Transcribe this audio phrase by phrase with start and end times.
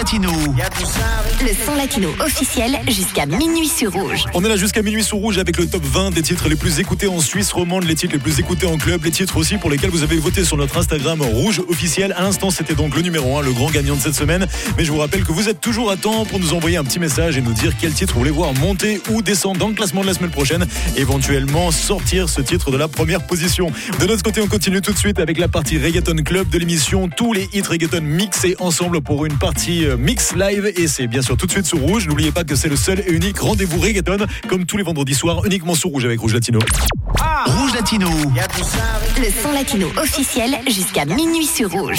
[0.00, 0.30] Latino.
[1.42, 4.24] Le son latino officiel jusqu'à minuit sur Rouge.
[4.32, 6.80] On est là jusqu'à minuit sur Rouge avec le top 20 des titres les plus
[6.80, 9.68] écoutés en Suisse romande, les titres les plus écoutés en club, les titres aussi pour
[9.68, 12.14] lesquels vous avez voté sur notre Instagram Rouge officiel.
[12.16, 14.46] À l'instant, c'était donc le numéro 1, le grand gagnant de cette semaine.
[14.78, 16.98] Mais je vous rappelle que vous êtes toujours à temps pour nous envoyer un petit
[16.98, 20.00] message et nous dire quel titre vous voulez voir monter ou descendre dans le classement
[20.00, 20.64] de la semaine prochaine.
[20.96, 23.70] Éventuellement sortir ce titre de la première position.
[24.00, 27.10] De notre côté, on continue tout de suite avec la partie Reggaeton Club de l'émission.
[27.14, 30.72] Tous les hits reggaeton mixés ensemble pour une partie euh, mix live.
[30.76, 32.06] Et c'est bien sûr tout de suite sur Rouge.
[32.06, 35.44] N'oubliez pas que c'est le seul et unique rendez-vous reggaeton, comme tous les vendredis soirs,
[35.44, 36.58] uniquement sur Rouge avec Rouge Latino.
[37.46, 38.08] Rouge Latino.
[39.18, 41.98] Le son latino officiel jusqu'à minuit sur Rouge.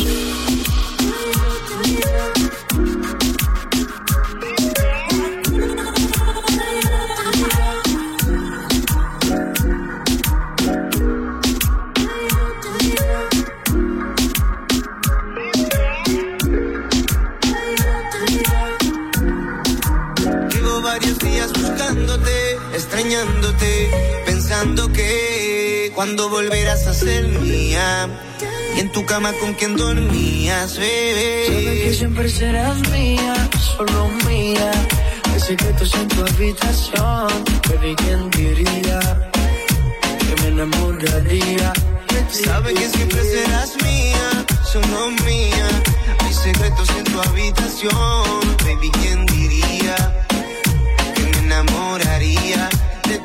[23.11, 23.91] Extrañándote,
[24.25, 28.07] pensando que cuando volverás a ser mía
[28.75, 31.93] y en tu cama con quien dormías, Sabes que bebé.
[31.93, 34.71] siempre serás mía, solo mía.
[35.33, 37.27] El secreto es en tu habitación.
[37.69, 39.29] Baby, ¿quién diría
[40.19, 41.73] que me enamoraría
[42.13, 42.43] de ti?
[42.45, 45.67] Sabe que siempre serás mía, solo mía.
[46.19, 50.10] Hay secretos en tu habitación, baby, ¿quién diría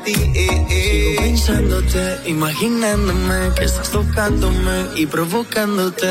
[0.07, 0.13] ti?
[0.33, 0.87] Eh, eh.
[0.91, 6.07] Sigo pensándote, imaginándome que estás tocándome y provocándote.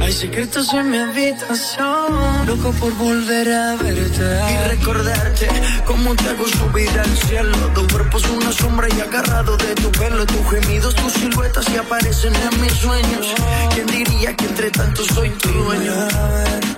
[0.00, 5.48] Hay secretos en mi habitación, loco por volver a verte y recordarte
[5.86, 7.56] cómo te hago subir al cielo.
[7.74, 11.76] Tu cuerpo es una sombra y agarrado de tu pelo, tus gemidos, tus siluetas y
[11.76, 13.34] aparecen en mis sueños.
[13.72, 15.94] ¿Quién diría que entre tanto soy tu dueño?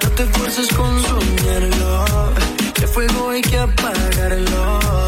[0.03, 2.33] No te esfuerces con soñarlo,
[2.75, 5.06] que fuego hay que apagarlo.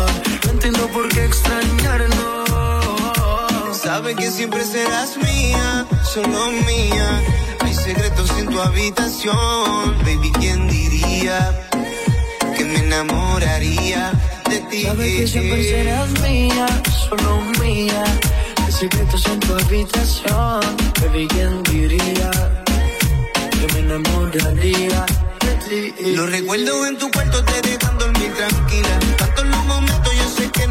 [0.68, 2.44] Entiendo por qué extrañarlo.
[3.72, 7.22] Sabe que siempre serás mía, solo mía.
[7.60, 11.58] Hay secretos en tu habitación, baby, ¿quién diría
[12.54, 14.12] que me enamoraría
[14.50, 14.82] de ti?
[14.82, 16.66] Sabes que siempre serás mía,
[17.08, 18.04] solo mía.
[18.66, 20.60] Hay secretos en tu habitación,
[21.00, 22.30] baby, ¿quién diría
[23.52, 25.06] que me enamoraría
[25.40, 26.12] de ti?
[26.14, 28.98] Lo recuerdo en tu cuarto, te dejan dormir tranquila.
[29.16, 29.87] Tantos los momentos,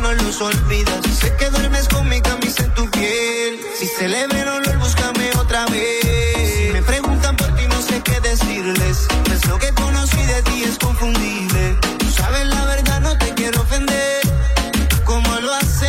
[0.07, 0.99] no los olvidas.
[1.19, 3.59] Sé que duermes con mi camisa en tu piel.
[3.77, 6.53] Si ve el olor, búscame otra vez.
[6.55, 9.07] Si me preguntan por ti, no sé qué decirles.
[9.25, 11.77] Pues lo que conocí de ti es confundible.
[11.99, 14.21] Tú sabes la verdad, no te quiero ofender.
[15.03, 15.86] Como lo haces,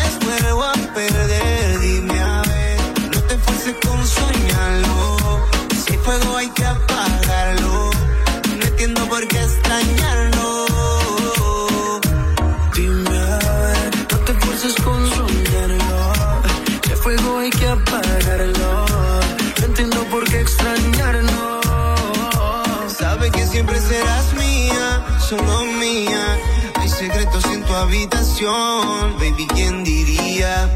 [27.89, 30.69] habitación, baby, ¿quién diría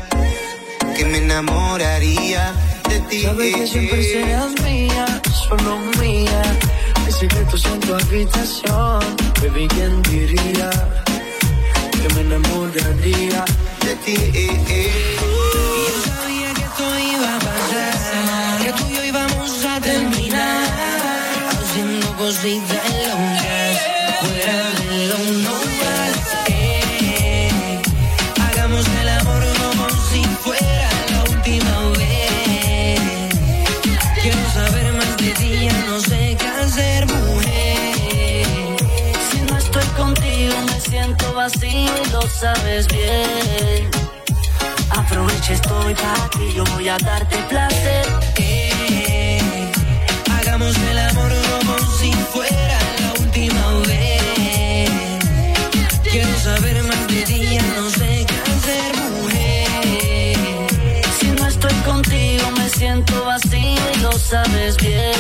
[0.97, 2.55] que me enamoraría
[2.89, 3.23] de ti?
[3.23, 5.07] Sabes que siempre serás mía,
[5.47, 6.43] solo mía.
[7.05, 9.01] Hay secretos en tu habitación,
[9.43, 10.71] baby, ¿quién diría
[12.01, 13.45] que me enamoraría
[13.85, 14.15] de ti?
[14.17, 14.91] eh, eh.
[15.89, 20.65] Yo sabía que esto iba a pasar, que tú y yo íbamos a terminar
[21.61, 23.77] haciendo cositas locas
[24.23, 24.59] fuera
[24.91, 25.19] de lo
[42.41, 43.91] sabes bien.
[44.91, 48.07] Aprovecha, estoy para ti, yo voy a darte placer.
[48.37, 49.41] Eh,
[50.39, 54.91] hagamos el amor como si fuera la última vez.
[56.11, 60.67] Quiero saber más de ti, ya no sé qué hacer, mujer.
[61.19, 65.13] Si no estoy contigo me siento vacío y lo sabes bien.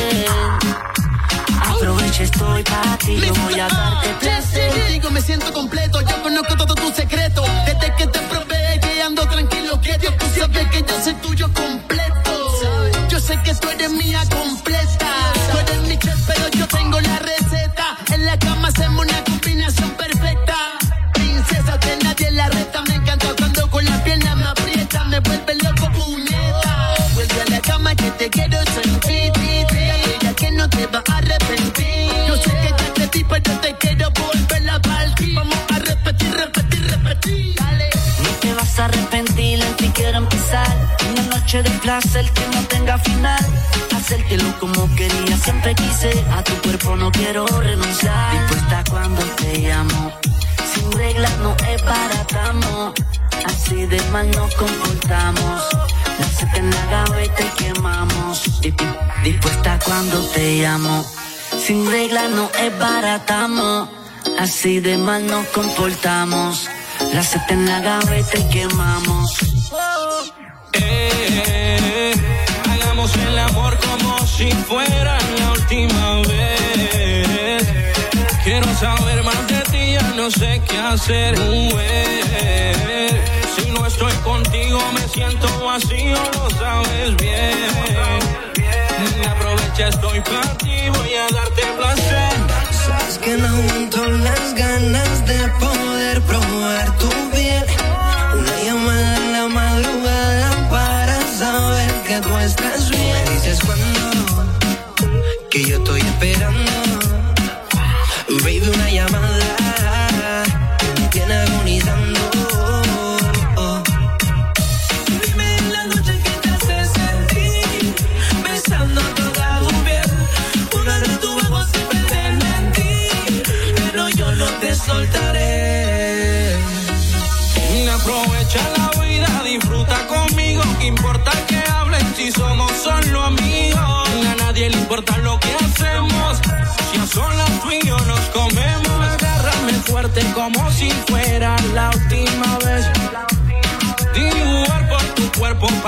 [1.64, 4.70] Aprovecha, estoy para ti, yo voy a darte placer.
[4.70, 6.00] Contigo me siento completo,
[10.02, 13.08] Dios tú sabes que yo soy tuyo completo.
[13.08, 15.32] Yo sé que tú eres mía completa.
[41.82, 43.44] Placer que no tenga final.
[43.94, 46.12] Hacértelo como quería, siempre quise.
[46.36, 48.32] A tu cuerpo no quiero renunciar.
[48.32, 50.12] Dispuesta cuando te llamo.
[50.72, 52.94] Sin reglas no es baratamo.
[53.44, 55.62] Así de mal nos comportamos.
[56.18, 58.60] La en la gaveta y quemamos.
[59.24, 61.04] Dispuesta cuando te llamo.
[61.66, 63.88] Sin reglas no es baratamo.
[64.38, 66.68] Así de mal nos comportamos.
[67.12, 69.41] La en la gaveta y quemamos.
[73.16, 77.66] El amor como si fuera la última vez.
[78.44, 81.36] Quiero saber más de ti, ya no sé qué hacer.
[83.54, 87.52] Si no estoy contigo, me siento vacío, lo sabes bien.
[89.30, 92.32] Aprovecha, estoy para ti, voy a darte placer.
[92.86, 97.64] Sabes que no aguanto las ganas de poder probar tu piel.
[98.38, 103.24] Una llamada en la madrugada para saber que tú estás bien.
[103.24, 103.86] Me dices cuando
[105.50, 106.70] que yo estoy esperando.
[108.44, 109.71] Baby, una llamada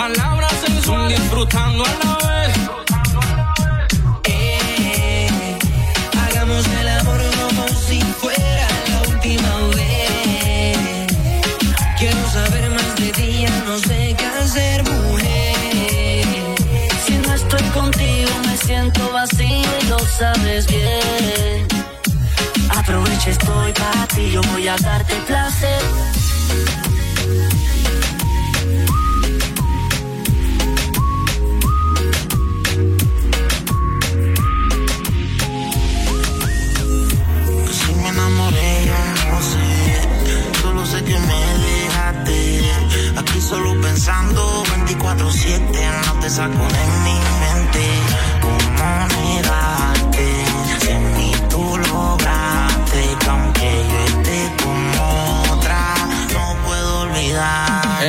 [0.08, 2.56] palabras sensuales, disfrutando a la vez.
[4.24, 5.58] Eh,
[6.26, 11.06] hagamos el amor como si fuera la última vez.
[11.98, 16.34] Quiero saber más de ti, ya no sé qué hacer, mujer.
[17.06, 21.66] Si no estoy contigo, me siento vacío y lo sabes bien.
[22.76, 25.82] Aprovecha, estoy para ti, yo voy a darte placer.
[43.94, 45.60] Pensando 24-7.
[46.06, 47.84] No te saco de mi mente.
[48.40, 50.26] ¿Cómo negarte?
[50.80, 53.02] Si en mí tú lograste.
[53.20, 54.80] Que aunque yo esté con
[55.52, 55.94] otra,
[56.32, 58.02] no puedo olvidar.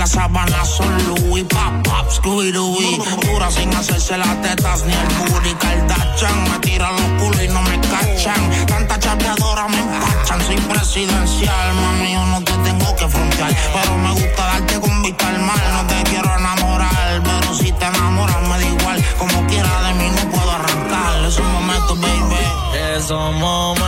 [0.00, 2.98] Las sábanas son Louis, pap, pap, Scooby Dooby.
[3.20, 5.52] Dura sin hacerse las tetas ni el booty.
[5.56, 8.66] Kardashian me tira los culos y no me cachan.
[8.66, 10.40] Tanta chapeadora me empachan.
[10.46, 13.54] Soy presidencial, mami, yo no te tengo que frontear.
[13.74, 15.60] Pero me gusta darte con vista al mal.
[15.74, 19.04] No te quiero enamorar, pero si te enamoras me da igual.
[19.18, 21.24] Como quiera de mí no puedo arrancar.
[21.26, 22.96] Esos momentos, baby.
[22.96, 23.79] Esos momentos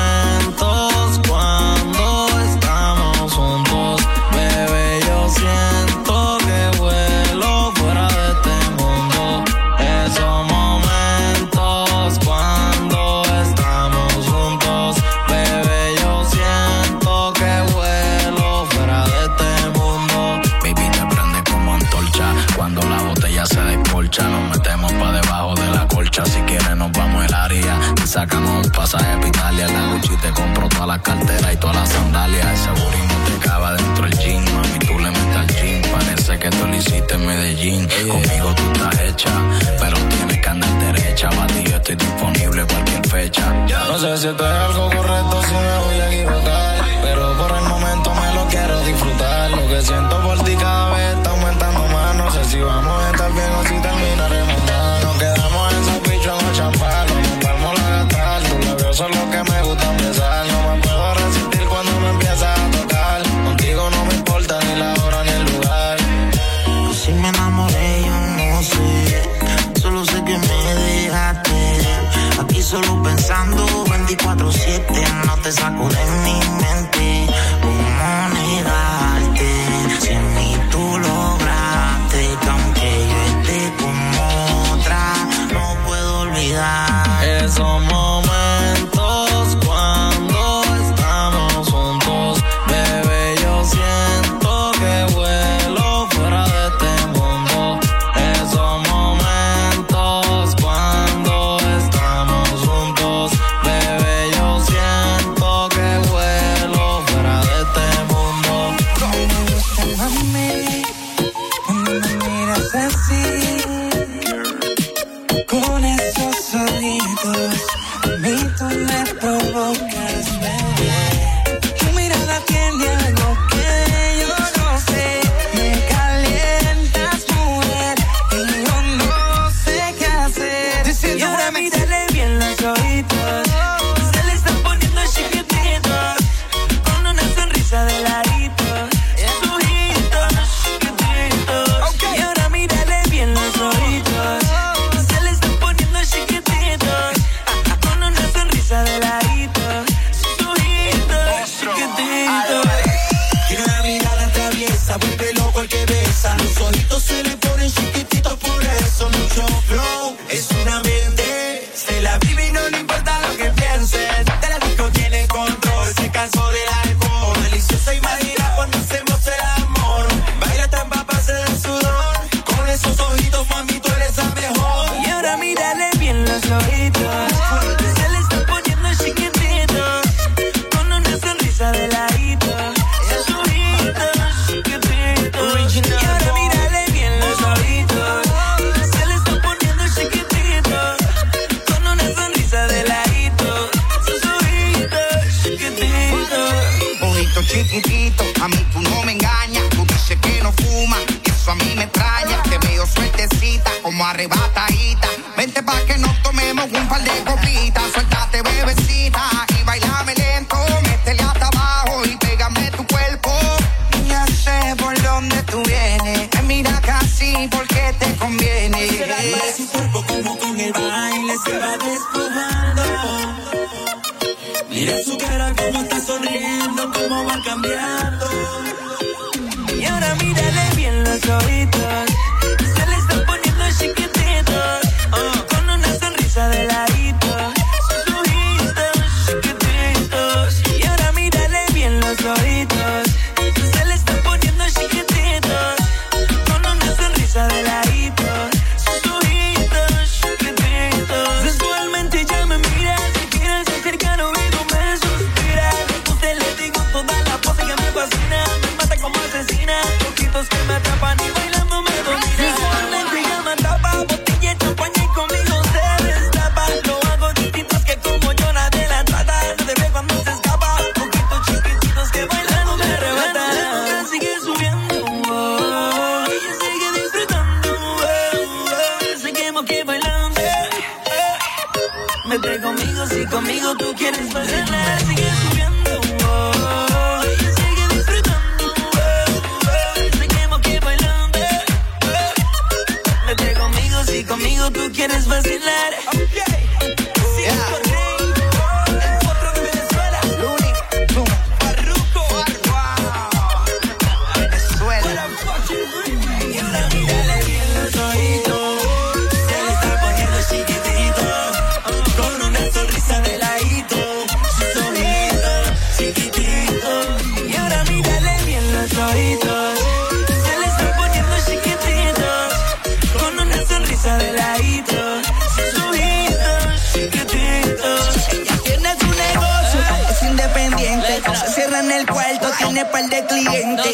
[37.63, 39.31] Conmigo tú estás hecha,
[39.79, 41.31] pero tienes que andar derecha.
[41.31, 43.53] Para ti yo estoy disponible cualquier fecha.
[43.87, 46.85] No sé si esto es algo correcto, si me voy a equivocar.
[47.03, 49.51] Pero por el momento me lo quiero disfrutar.
[49.53, 52.17] Lo que siento por ti cada vez está aumentando más.
[52.17, 54.52] No sé si vamos a estar bien o si terminaremos
[74.43, 75.27] 24-7.
[75.27, 77.32] No te saco de mi mente.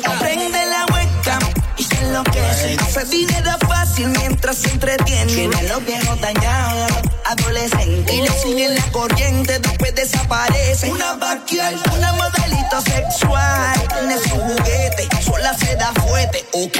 [0.04, 1.40] Aprende la webcam
[1.76, 2.76] y se enloquece.
[2.80, 5.32] Hace dinero fácil mientras se entretiene.
[5.32, 6.92] Tiene los viejos dañados,
[7.24, 8.14] adolescentes.
[8.14, 10.90] Y le siguen la corriente, después desaparece.
[10.90, 13.88] Una vaquial, una modelito sexual.
[13.88, 16.78] Tiene su juguete, sola se da fuerte, ok.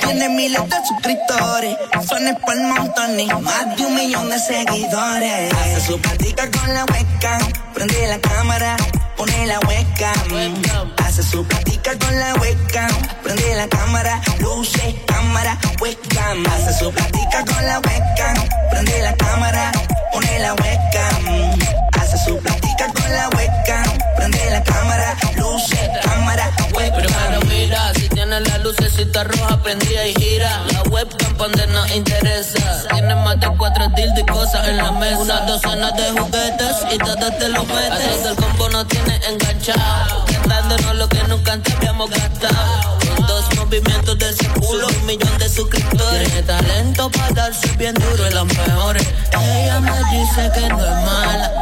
[0.00, 1.76] Tiene miles de suscriptores,
[2.08, 3.28] sones por montones.
[3.40, 5.52] Más de un millón de seguidores.
[5.54, 7.52] Hace su práctica con la webcam.
[7.74, 8.76] Prende la cámara,
[9.16, 10.32] pone la webcam.
[10.32, 12.90] webcam Hace su suplatica con la webcam.
[13.24, 16.44] Prende la cámara, luce, cámara, webcam.
[16.44, 18.48] su suplatica con la webcam.
[18.70, 19.72] Prende la cámara,
[20.12, 21.58] pone la webcam.
[22.00, 23.98] Hace su platica con la webcam.
[24.16, 27.02] Prende la cámara, luce, cámara, webcam.
[27.02, 30.62] Primero mira, si tiene la lucecita roja prendida y gira.
[30.72, 32.86] La webcam donde nos interesa.
[32.92, 35.18] Tiene más de cuatro tildes y cosas en la mesa.
[35.18, 38.06] Una docena de juguetes y todas te lo metes.
[38.06, 42.98] Hasta el combo no tiene enganchado Dándonos lo que nunca antes habíamos gastado.
[43.16, 46.28] Con dos movimientos de ese culo, un millón de suscriptores.
[46.28, 49.06] Tiene talento para darse bien duro en las mejores.
[49.32, 51.52] Ella me dice que no es mala,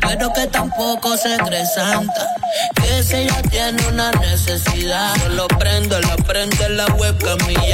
[0.00, 2.26] pero que tampoco se cree santa.
[2.74, 7.72] Que si ella tiene una necesidad, solo prendo, la prende la webcam y.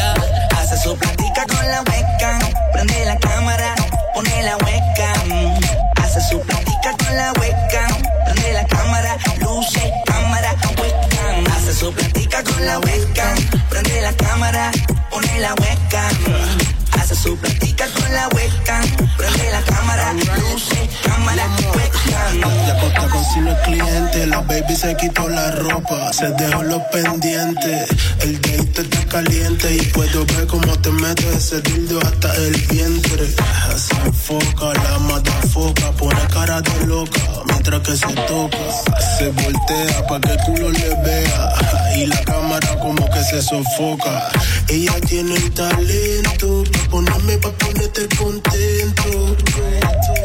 [0.57, 2.41] Hace su platica con la webcam,
[2.73, 3.75] prende la cámara,
[4.15, 5.61] pone la webcam.
[6.03, 9.17] Hace su platica con la webcam, prende la cámara,
[24.42, 27.88] baby se quitó la ropa, se dejó los pendientes.
[28.21, 33.26] El date está caliente y puedo ver cómo te metes ese dildo hasta el vientre.
[33.76, 38.57] Se enfoca, la mata foca, pone cara de loca mientras que se toca.
[39.19, 41.53] Se voltea pa' que el culo le vea
[41.97, 44.31] y la cámara como que se sofoca.
[44.69, 49.37] Ella tiene el talento pa' ponerme, pa' ponerte contento.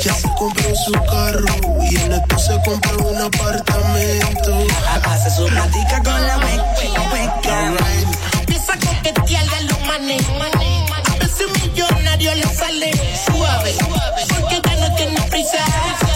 [0.04, 1.46] Ya se compró su carro
[1.90, 4.68] y en esto se compró un apartamento.
[5.04, 7.78] Hace su platica con la webcam.
[8.40, 10.24] Empieza a coquetear de los manes.
[11.08, 12.92] A veces millonario le sale
[13.26, 13.74] suave.
[14.30, 16.13] Porque ya no tiene prisa.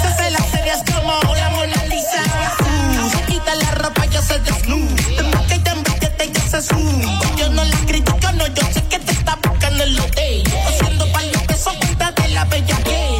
[0.68, 2.22] Como la Mona Lisa.
[2.60, 4.96] Uh, se quita la ropa, ya se desnuda.
[5.16, 5.72] Después que ella
[6.20, 7.08] en ya se sube.
[7.38, 10.44] Yo no la critico, no, yo sé que te está buscando el hotel.
[10.68, 13.18] Haciendo par de pesos cuenta de la bella que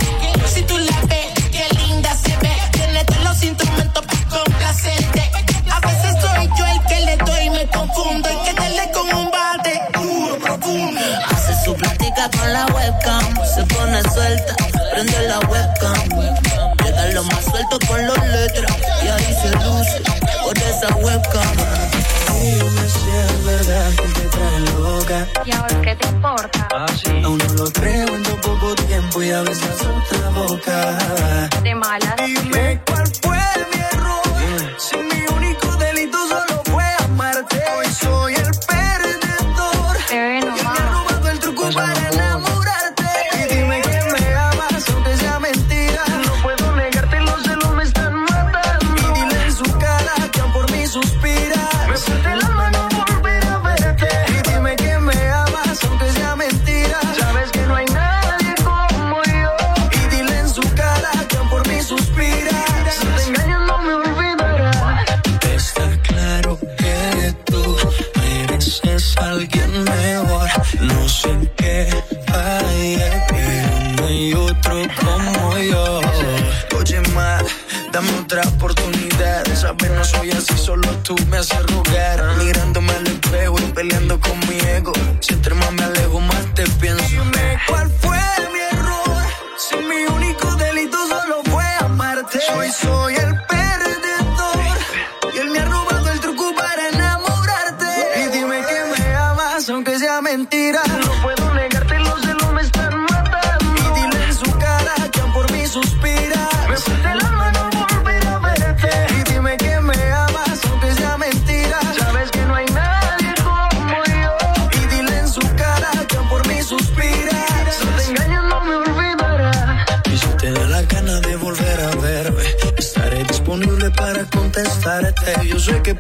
[0.54, 2.52] Si tú la ves, qué linda se ve.
[2.74, 5.32] Tiene todos los instrumentos para complacerte.
[5.72, 8.30] A veces soy yo el que le doy y me confundo.
[8.30, 11.02] Y que dele con un bate duro, profundo.
[11.30, 14.56] Hace su plática con la webcam, se pone suelta,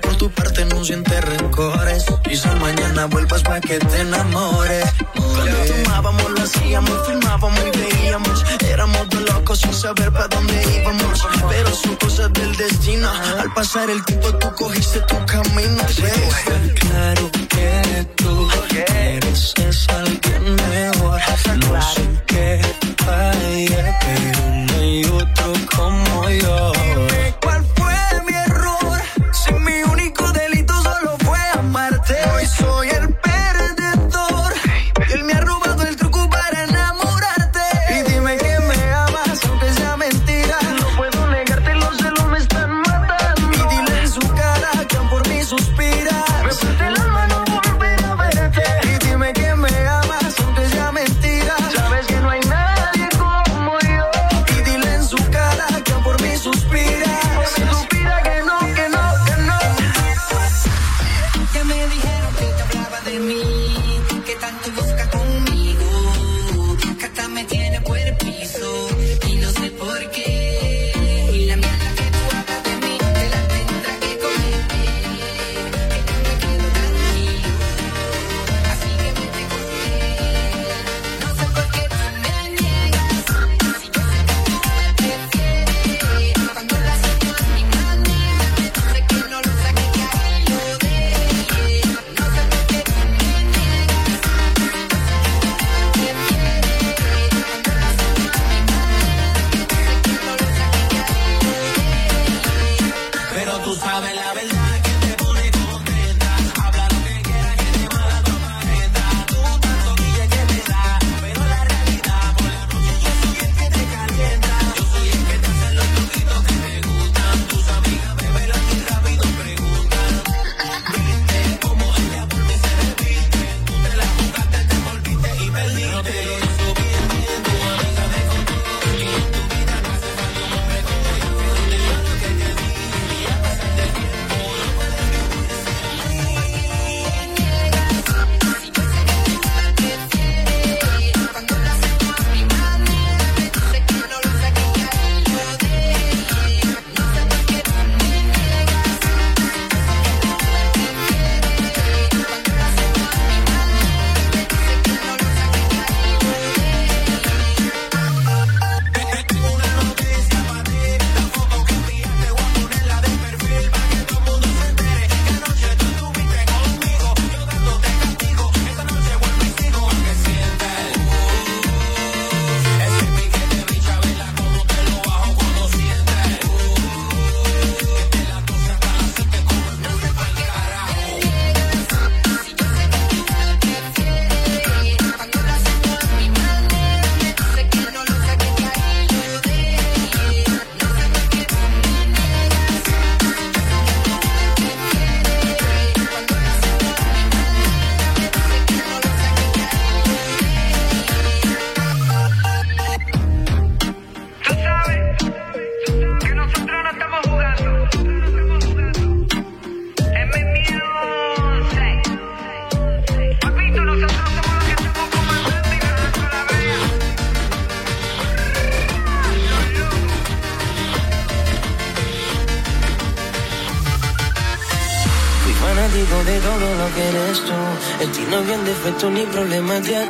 [0.07, 2.05] por tu parte no sientes rencores.
[2.23, 4.85] Quizá mañana vuelvas para que te enamores.
[5.15, 8.45] Cuando tomábamos, lo hacíamos, filmábamos y veíamos.
[8.71, 11.27] Éramos dos locos sin saber para dónde íbamos.
[11.49, 13.09] Pero son cosas del destino.
[13.39, 15.81] Al pasar el tiempo, tú cogiste tu camino.
[15.89, 21.21] Está claro que tú mereces a alguien mejor.
[21.93, 22.26] Sé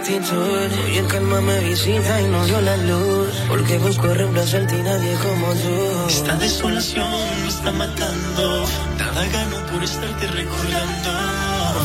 [0.08, 0.86] actitud.
[0.86, 3.34] Hoy el calma me visita y no dio la luz.
[3.48, 6.08] Porque busco reemplazarte y nadie como tú.
[6.08, 8.66] Esta desolación me está matando.
[8.98, 11.12] Nada gano por estarte recordando.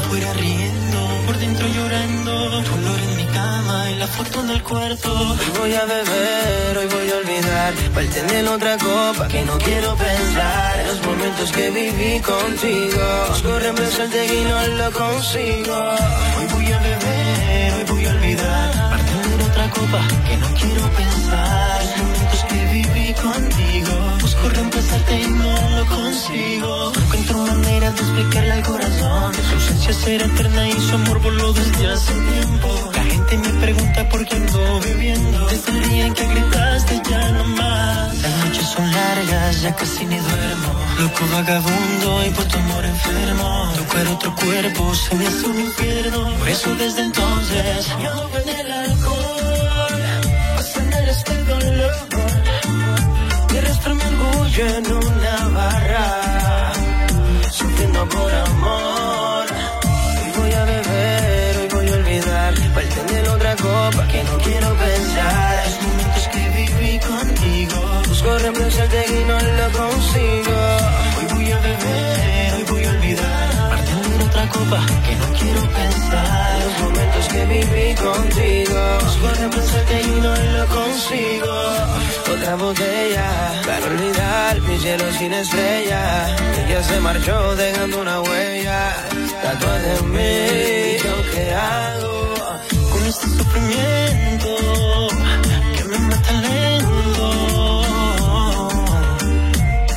[0.08, 2.62] Fuera riendo, por dentro llorando.
[2.62, 5.12] Tu olor en mi cama y la foto en el cuarto.
[5.12, 7.74] Hoy voy a beber, hoy voy a olvidar.
[7.94, 10.80] Para tener otra copa que no quiero pensar.
[10.80, 13.02] En los momentos que viví contigo.
[13.30, 15.76] Busco reemplazarte y no lo consigo.
[16.38, 16.51] Hoy
[19.90, 21.82] que no quiero pensar.
[21.82, 23.92] Los momentos que viví contigo.
[24.20, 26.92] Busco reemplazarte y no lo consigo.
[26.94, 29.34] No encuentro manera de explicarle al corazón.
[29.34, 32.90] Su ausencia será eterna y su amor voló desde hace tiempo.
[32.94, 35.46] La gente me pregunta por qué ando viviendo.
[35.48, 38.22] Desde el día en que gritaste ya no más.
[38.22, 40.70] Las noches son largas, ya casi ni duermo.
[41.00, 43.72] Loco vagabundo y por tu amor enfermo.
[43.78, 46.38] Tocar otro cuerpo se me hace un infierno.
[46.38, 49.21] Por eso desde entonces ahogo en el alcohol.
[51.72, 51.92] Dolor.
[53.52, 56.72] Y arrastro mi orgullo en una barra.
[57.50, 59.46] Sufriendo por amor.
[60.22, 62.54] Hoy voy a beber, hoy voy a olvidar.
[62.74, 65.64] Para tener otra copa que no quiero pensar.
[65.66, 68.02] Los momentos que viví contigo.
[68.08, 70.56] Busco reemplazarte y no lo consigo.
[71.18, 73.50] Hoy voy a beber, hoy voy a olvidar.
[73.70, 76.60] Para otra copa que no quiero pensar.
[76.64, 78.80] Los momentos que viví contigo.
[79.04, 80.91] Busco reemplazarte y no lo consigo.
[82.42, 86.26] Otra botella para olvidar mi cielo sin estrella.
[86.66, 88.96] Ella se marchó dejando una huella.
[89.44, 92.34] Tatuada en mí, ¿yo qué hago?
[92.90, 94.48] Con este sufrimiento
[95.76, 97.32] que me mata lento.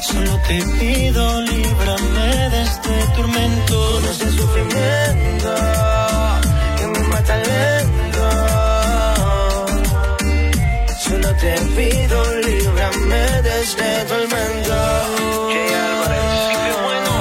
[0.04, 3.92] Solo te pido, líbrame de este tormento.
[3.92, 5.56] Con este sufrimiento
[6.78, 8.05] que me mata lento.
[11.42, 14.76] Te pido, líbrame de este tormento.
[15.52, 17.14] Jay Álvarez, qué bueno.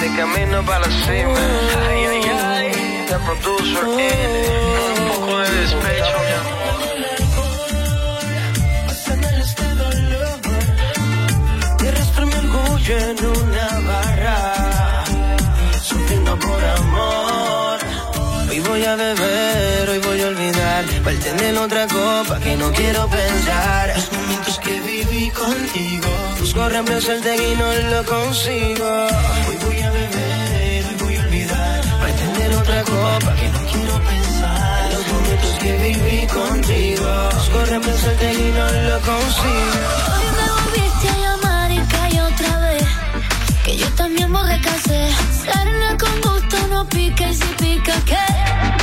[0.00, 1.42] De camino para la cima.
[1.88, 3.04] Ay, ay, ay.
[3.08, 4.00] The producer N.
[4.98, 6.62] Un poco de despecho, mi amor.
[12.94, 15.04] En una barra.
[15.82, 17.78] Sufriendo por amor.
[18.50, 20.11] Hoy voy a beber, hoy voy
[20.82, 21.02] olvidar.
[21.02, 23.92] Para tener otra copa que no quiero pensar.
[23.94, 26.08] Los momentos que viví contigo.
[26.40, 29.06] Busco reemplazarte y no lo consigo.
[29.48, 31.80] Hoy voy a beber, hoy voy a olvidar.
[32.00, 34.92] Para tener otra copa que no quiero pensar.
[34.92, 37.28] Los momentos que viví contigo.
[37.34, 39.80] Busco reemplazarte y no lo consigo.
[40.14, 42.84] Hoy me volviste a llamar y cayó otra vez.
[43.64, 45.08] Que yo también borré casé.
[45.44, 48.81] Carne con gusto no pica y si pica, ¿qué?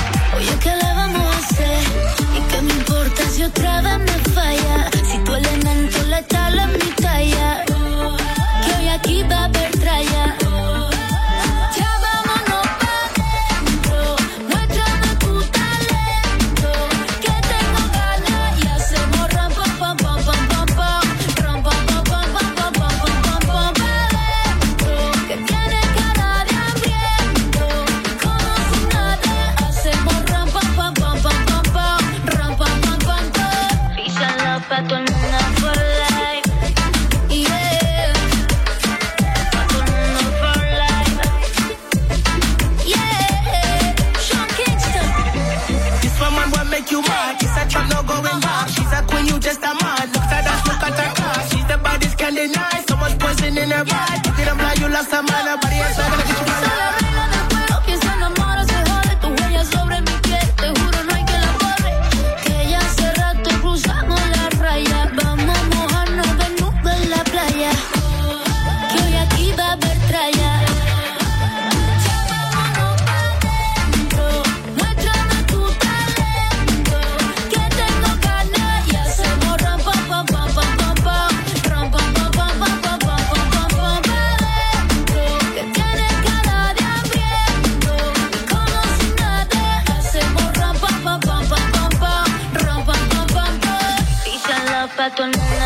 [95.11, 95.58] Todo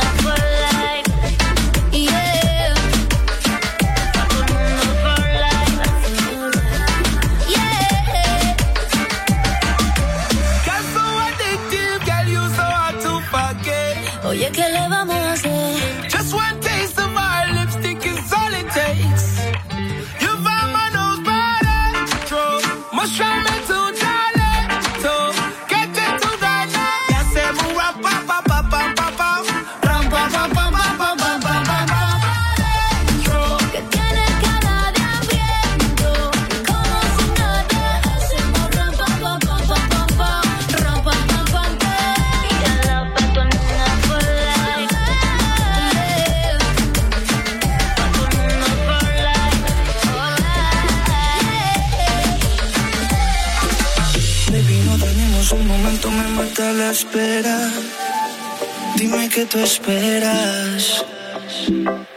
[59.73, 61.05] esperas.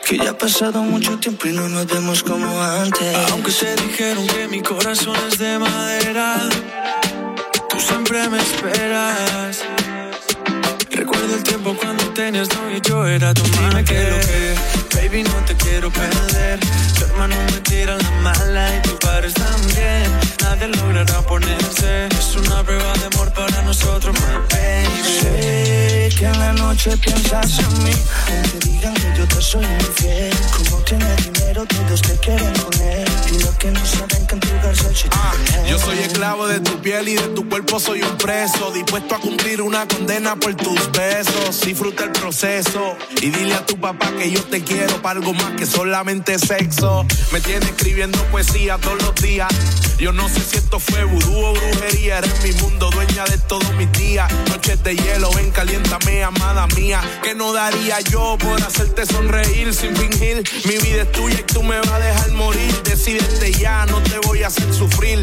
[0.06, 3.16] Que ya ha pasado mucho tiempo y no nos vemos como antes.
[3.30, 6.48] Aunque te dijeron que mi corazón es de madera,
[7.70, 9.64] tú siempre me esperas.
[10.90, 13.84] Recuerdo el tiempo cuando tenías novio y yo era tu madre.
[13.84, 16.60] que lo que, baby, no te quiero perder.
[16.98, 20.04] Tu hermano me tira la mala y tus padres también.
[20.42, 22.08] Nadie logrará ponerse.
[22.08, 22.92] Es una prueba
[35.12, 35.32] Ah,
[35.68, 38.70] yo soy esclavo de tu piel y de tu cuerpo soy un preso.
[38.72, 41.62] Dispuesto a cumplir una condena por tus besos.
[41.62, 45.52] Disfruta el proceso y dile a tu papá que yo te quiero para algo más
[45.52, 47.06] que solamente sexo.
[47.32, 49.48] Me tiene escribiendo poesía todos los días.
[49.98, 52.18] Yo no sé si esto fue vudú o brujería.
[52.18, 54.30] Eres mi mundo, dueña de todos mis días.
[54.50, 57.00] Noches de hielo, ven, caliéntame, amada mía.
[57.22, 60.42] Que no daría yo por hacerte sonreír sin fingir?
[60.64, 62.72] Mi vida es tuya y tú me vas a dejar morir.
[62.84, 65.22] Decídete ya, no te voy a hacer sufrir.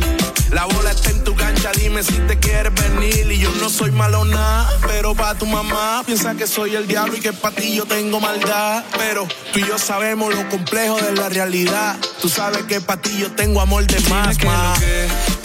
[0.52, 3.32] La bola está en tu cancha, dime si te quieres venir.
[3.32, 7.18] Y yo no soy malo nada, pero pa' tu mamá piensa que soy el diablo
[7.18, 8.84] y que pa' ti yo tengo maldad.
[8.98, 11.98] Pero tú y yo sabemos lo complejo de la realidad.
[12.22, 14.80] Tú sabes que pa' ti yo tengo amor de más, más.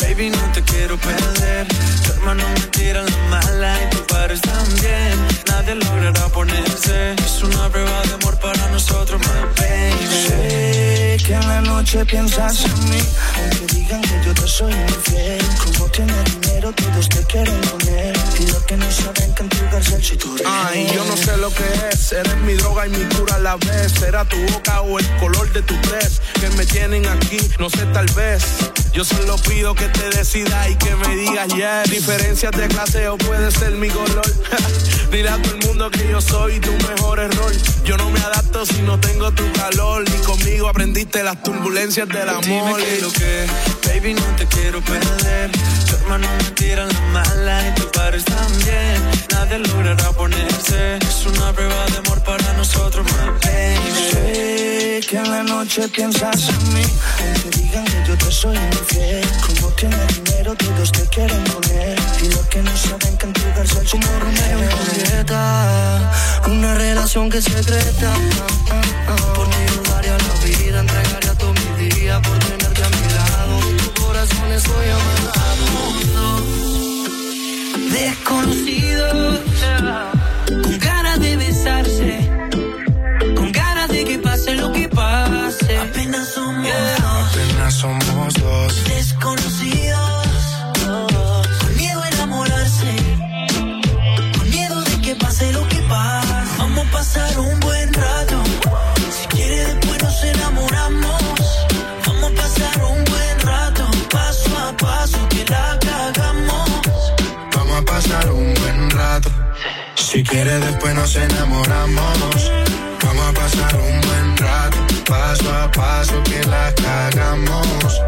[0.01, 1.67] baby, no te quiero perder.
[2.05, 3.97] Tu hermano me tira la mala y
[4.37, 5.27] también.
[5.47, 7.15] Nadie logrará ponerse.
[7.15, 10.27] Es una prueba de amor para nosotros, my baby.
[10.27, 13.01] Sé que en la noche piensas en mí.
[13.37, 15.43] Aunque digan que yo te soy infiel.
[15.65, 18.17] Como tienes dinero, todos te quieren poner.
[18.39, 21.37] Y lo que no saben que en tu garza si tú Ay, yo no sé
[21.39, 23.93] lo que es, eres mi droga y mi cura a la vez.
[23.93, 27.85] Será tu boca o el color de tu dress que me tienen aquí, no sé,
[27.87, 28.43] tal vez.
[28.99, 31.89] Yo solo pido que te decidas y que me digas yes.
[31.89, 34.27] Diferencias de clase o puede ser mi color.
[35.13, 37.53] Dile a todo el mundo que yo soy tu mejor error.
[37.85, 40.03] Yo no me adapto si no tengo tu calor.
[40.11, 42.81] Ni conmigo aprendiste las turbulencias del Dime amor.
[42.81, 43.47] que lo que,
[43.87, 45.53] baby, no te quiero perder.
[45.89, 49.01] Tu hermano me tira la mala y tus padres también.
[49.31, 50.97] Nadie logrará ponerse.
[50.97, 54.68] Es una prueba de amor para nosotros, my baby.
[54.99, 56.83] Sé que en la noche piensas en mí.
[57.21, 59.25] Aunque digan que yo te soy infiel.
[59.47, 61.97] Como tienes dinero, todos te quieren poner.
[62.21, 66.13] Y lo que no saben que en tu garza el Como Romeo y Julieta.
[66.47, 68.13] Una relación que secreta.
[69.37, 73.61] Por ti yo daría la vida, entregaría todo mi día por tenerte a mi lado.
[73.77, 75.67] Tu corazón estoy amarrado.
[77.93, 79.41] Desconocidos,
[79.81, 80.18] con
[110.11, 112.51] Si quieres después nos enamoramos.
[113.05, 114.79] Vamos a pasar un buen rato.
[115.07, 118.01] Paso a paso que la cagamos.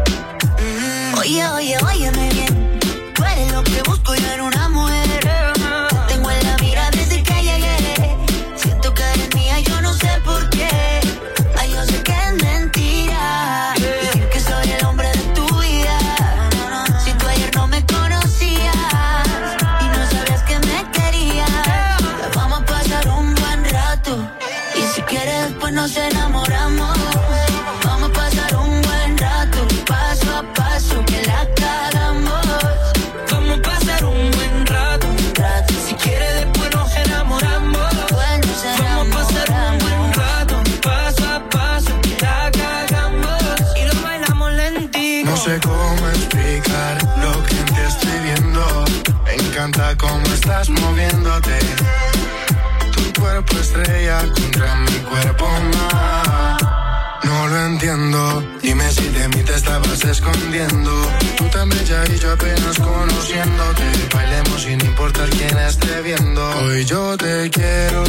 [1.19, 2.79] Oye, oye, óyeme bien.
[3.13, 4.67] Tú eres lo que busco yo en una
[60.11, 60.91] escondiendo.
[61.37, 63.83] Tú tan bella y yo apenas conociéndote.
[64.13, 66.41] Bailemos sin importar quién esté viendo.
[66.59, 68.03] Hoy yo te quiero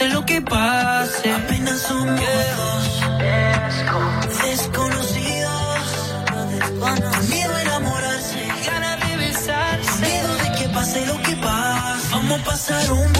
[0.00, 1.30] pase lo que pase.
[1.30, 2.20] Apenas somos
[2.56, 3.00] dos
[4.42, 5.80] desconocidos.
[7.28, 10.00] Miedo a enamorarse, ganas de besarse.
[10.00, 12.08] miedo de que pase lo que pase.
[12.12, 13.19] Vamos a pasar un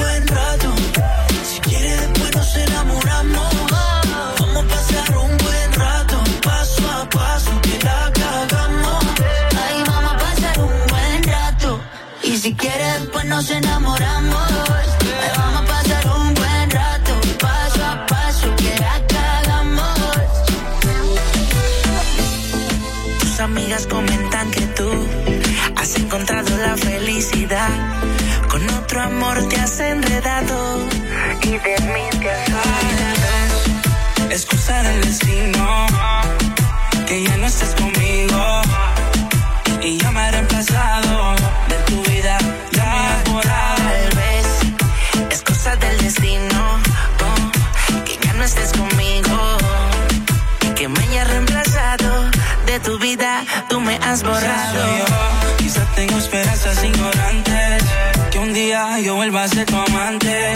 [52.70, 53.44] de tu vida.
[53.68, 54.78] Tú me has borrado.
[54.98, 57.82] yo, quizás tengo esperanzas ignorantes.
[58.30, 60.52] Que un día yo vuelva a ser tu amante.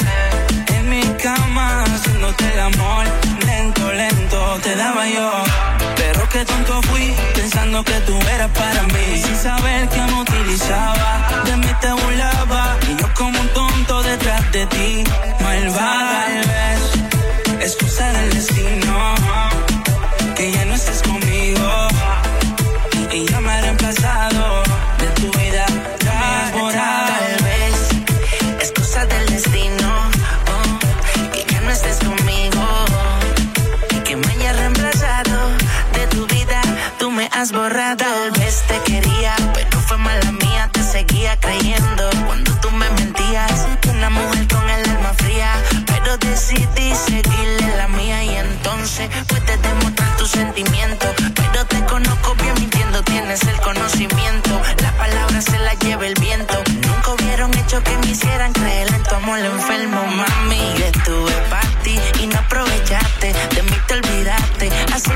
[0.77, 3.05] En mi cama, haciéndote el amor.
[3.47, 5.29] Lento, lento, te daba yo.
[5.97, 9.07] Pero qué tonto fui, pensando que tú eras para mí.
[9.25, 12.77] Sin saber que me utilizaba, de mí te burlaba.
[12.91, 15.05] Y yo como un tonto detrás de ti.
[15.43, 19.15] Malvada, tal vez, excusa del destino.
[20.37, 20.94] Que ya no estés
[23.95, 25.67] de tu vida.
[26.53, 27.07] Borrado.
[27.07, 29.89] Tal vez es cosa del destino
[30.51, 32.65] oh, que ya no estés conmigo
[33.91, 35.51] y que me hayas reemplazado
[35.93, 36.61] de tu vida.
[36.99, 37.97] Tú me has borrado.
[37.97, 40.69] Tal vez te quería, pero fue mala mía.
[40.73, 43.67] Te seguía creyendo cuando tú me mentías.
[43.91, 45.53] Una mujer con el alma fría,
[45.87, 51.04] pero decidí seguirle la mía y entonces puedes demostrar tus sentimientos.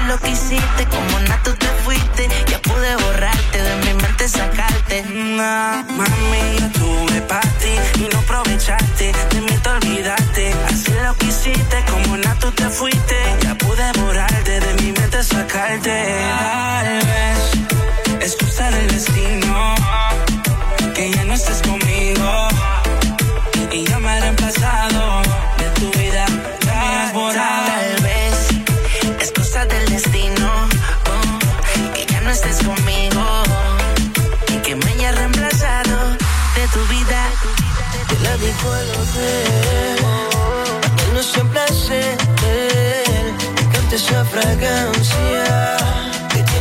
[0.08, 2.28] Lo que hiciste, como na tú te fuiste.
[2.50, 5.02] Ya pude borrarte de mi mente, sacarte.
[5.02, 9.12] Nah, mami, yo estuve para ti y no aprovechaste.
[9.30, 10.54] De mí te olvidaste.
[10.66, 13.37] Así lo que hiciste, como na tú te fuiste.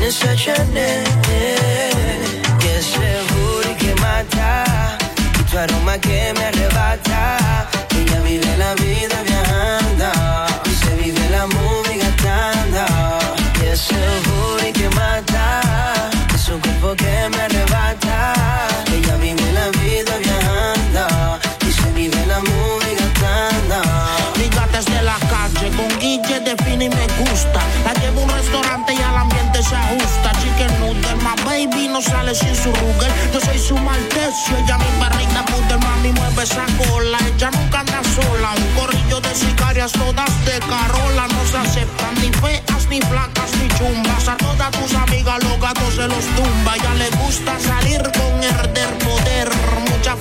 [0.07, 1.26] Que tiene esa Chanel.
[32.07, 33.11] Sale sin su rugel.
[33.33, 35.77] Yo soy su maltecio, ella mi perrita poodle.
[35.77, 38.49] Mami mueve esa cola, ella nunca anda sola.
[38.57, 41.27] Un corrillo de sicarias, todas de Carola.
[41.27, 44.27] No se aceptan ni feas, ni flacas, ni chumbas.
[44.27, 46.77] A todas tus amigas los gatos se los tumba.
[46.83, 49.49] Ya le gusta salir con herder poder.
[49.89, 50.15] Mucha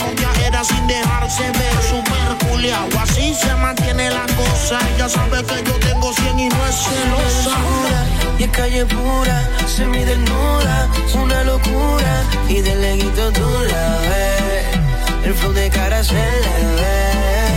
[0.47, 1.77] era sin dejarse ver.
[1.83, 4.79] Super culiao, así se mantiene la cosa.
[4.95, 8.06] Ella sabe que yo tengo 100 y no es celosa.
[8.53, 12.25] Calle pura, semi desnuda, una locura.
[12.49, 16.97] Y de leguito tú la ves, el flow de cara se le ve.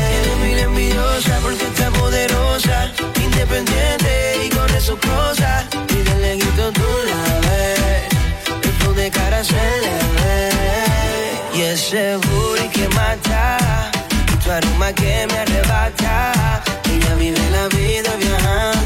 [0.09, 2.91] Tiene mil envidiosa porque está poderosa,
[3.23, 4.11] independiente
[4.45, 5.65] y con sus cosas.
[5.89, 8.03] Y de leguito tú la ves,
[8.63, 10.49] el flow de cara se le ve.
[11.55, 13.91] Y es seguro y que mata,
[14.33, 16.61] y tu aroma que me arrebata.
[16.91, 18.78] Ella vive la vida viajando,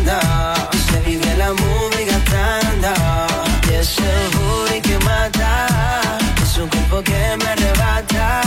[3.83, 5.67] es seguro y que mata,
[6.41, 8.41] es un cuerpo que me arrebata.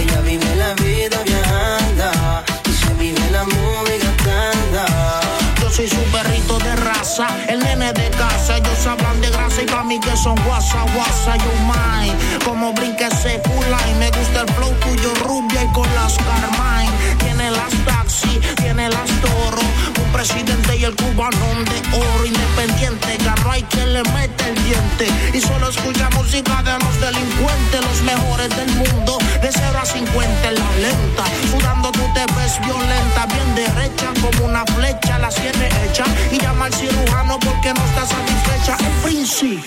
[0.00, 2.08] Ella vive la vida viajando,
[2.64, 4.82] y se vive la movie gastando.
[5.60, 8.56] Yo soy su perrito de raza, el nene de casa.
[8.56, 12.16] Ellos hablan de grasa y pa' mí que son guasa, guasa, yo mine.
[12.44, 13.42] Como brinque ese
[13.90, 16.90] y me gusta el flow tuyo rubia y con las Carmine.
[17.18, 18.40] Tiene las taxi
[20.96, 23.16] cubanón de oro independiente.
[23.24, 24.39] Garro hay que le mete
[25.32, 29.18] Y solo escucha música de los delincuentes, los mejores del mundo.
[29.40, 31.24] De 0 a 50 en la lenta.
[31.50, 35.18] Sudando tú te ves violenta, bien derecha como una flecha.
[35.18, 38.76] La tiene hecha y llama al cirujano porque no está satisfecha.
[38.84, 39.62] El príncipe.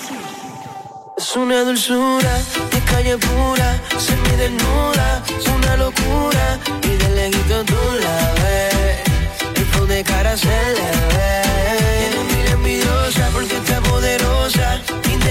[1.17, 2.37] Es una dulzura
[2.71, 9.77] de calle pura, semi desnuda, es una locura y de lejito tú la ves.
[9.79, 11.02] El de cara se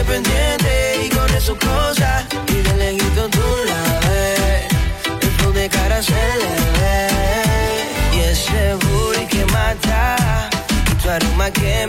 [0.02, 4.66] independiente y con sus cosas y de lejito tú la ves.
[5.20, 10.50] El flow de cara se le ve y ese booty que mata,
[10.90, 11.86] y tu aroma que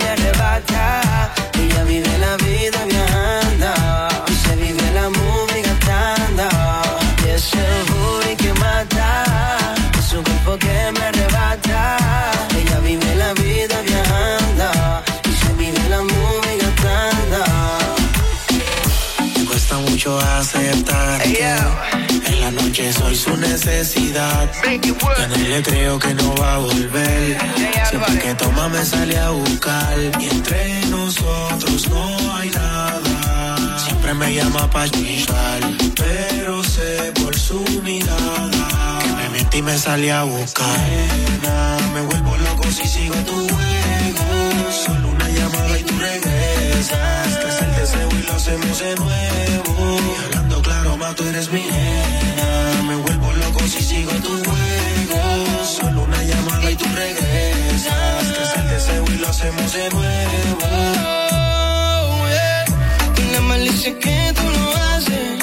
[20.04, 24.52] mucho aceptar en la noche soy su necesidad.
[25.18, 27.38] Ya no le creo que no va a volver.
[27.90, 29.98] Siempre que toma me sale a buscar.
[30.20, 33.80] Y entre nosotros no hay nada.
[33.80, 35.62] Siempre me llama pa' chistar.
[35.96, 40.80] Pero sé por su mirada que me miente y me sale a buscar.
[40.80, 44.26] Nena, me vuelvo loco si sigo tu juego.
[44.86, 47.13] Solo una llamada y tú regresas.
[48.44, 50.00] Hacemos de nuevo.
[50.02, 52.84] Y hablando claro, más tú eres mi nena.
[52.88, 55.66] Me vuelvo loco si sigo tu juego.
[55.66, 58.24] Solo una llamada y tú regresas.
[58.36, 60.68] Crece el deseo y lo hacemos de nuevo.
[63.18, 65.40] Y la malicia que tú lo haces.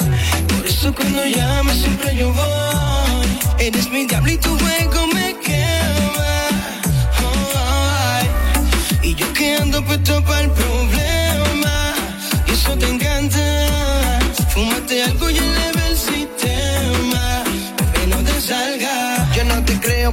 [0.47, 3.27] Por eso cuando llamas siempre yo voy.
[3.57, 6.33] Eres mi diablo y tu juego me quema.
[8.13, 8.29] Ay.
[9.01, 10.51] Y yo que ando puesto para el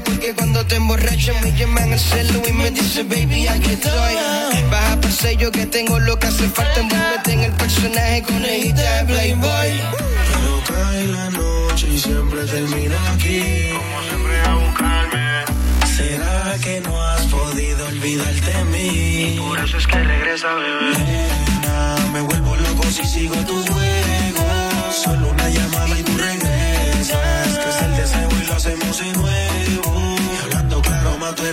[0.04, 4.14] porque cuando te emborracho me llaman al celu y me dice baby aquí estoy.
[4.70, 6.80] Baja por sello que tengo lo que hace falta.
[6.80, 9.80] Envuélvete en el personaje con de Playboy.
[10.32, 13.70] Pero cae la noche y siempre termina aquí.
[13.72, 15.44] Como siempre a buscarme.
[15.96, 19.40] ¿Será que no has podido olvidarte de mí?
[19.40, 20.98] Por eso es que regresa, bebé.
[20.98, 24.44] Nena, me vuelvo loco si sigo tu juego.
[25.04, 27.58] Solo una llamada y tú regresas.
[27.62, 29.27] Crece el deseo y lo hacemos de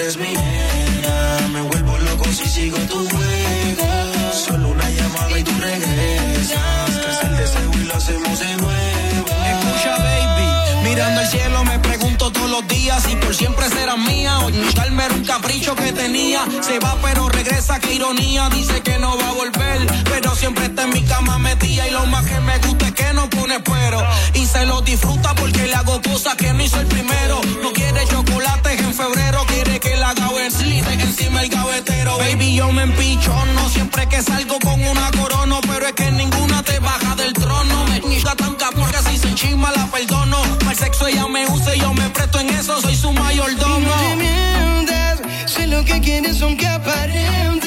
[0.06, 1.48] eres mi nena.
[1.52, 3.88] Me vuelvo loco si sigo tu juego.
[4.34, 6.92] Solo una llamada y tú regresas.
[7.04, 9.26] Crece el deseo y lo hacemos de nuevo.
[9.52, 14.40] Escucha, baby, mirando al cielo me pregunto todos los días si por siempre será mía
[14.40, 16.46] o darme un capricho que tenía.
[16.62, 20.84] Se va pero regresa, qué ironía, dice que no va a volver, pero siempre está
[20.84, 24.04] en mi cama metida y lo más que me gusta es que no pone pero
[24.34, 27.42] y se lo disfruta porque le hago cosas que no hizo el primero.
[27.62, 32.18] No quiere chocolates en febrero, quiere que la ver encima el gavetero.
[32.18, 36.64] Baby, yo me empicho, no siempre que salgo con una corona, pero es que ninguna
[36.64, 37.86] te baja del trono.
[37.88, 40.42] Me niega tan cabrón que si se chisma la perdono.
[40.60, 43.88] Para sexo ella me usa y yo me presto en eso, soy su mayordomo.
[43.88, 47.65] No te mientas, sé lo que quieres aunque aparentas.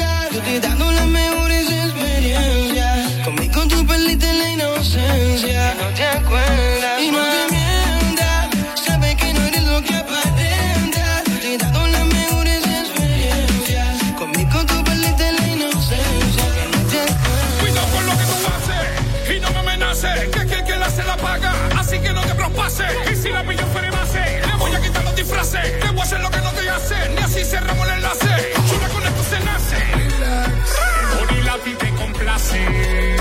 [32.48, 33.16] pase,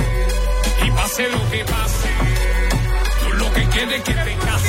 [0.86, 2.10] y pase lo que pase,
[3.22, 4.67] tú lo que quieres que te case.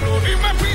[0.00, 0.73] glory, my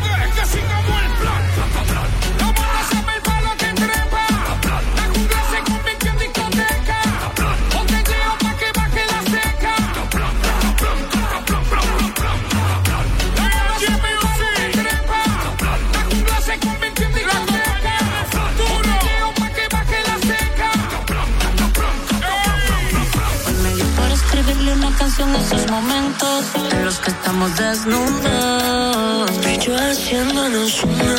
[27.40, 29.32] estamos desnudos.
[29.42, 31.16] Tú yo haciéndonos uno,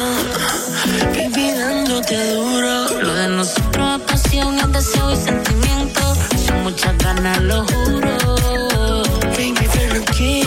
[1.15, 3.03] baby dándote duro.
[3.03, 6.01] Lo de nosotros es pasión, es deseo y sentimiento.
[6.47, 9.03] Son muchas ganas, lo juro.
[9.37, 10.43] Baby, ven aquí,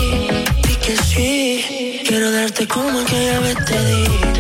[0.68, 2.02] di que sí.
[2.08, 4.34] Quiero darte como aquella vez te di.